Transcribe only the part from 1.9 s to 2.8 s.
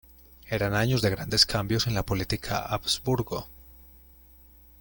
la política